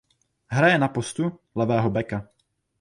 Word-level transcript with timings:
Hraje 0.49 0.77
na 0.77 0.87
postu 0.87 1.39
levého 1.55 1.89
beka. 1.89 2.29